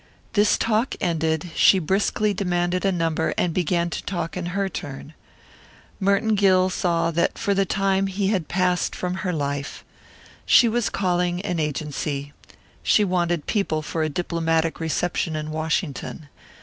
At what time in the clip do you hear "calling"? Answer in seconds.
10.89-11.39